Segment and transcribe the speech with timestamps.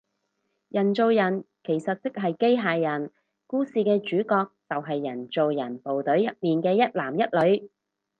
[0.69, 3.11] 人造人其實即係機械人，
[3.45, 7.21] 故事嘅主角就係人造人部隊入面嘅一男一
[7.57, 7.69] 女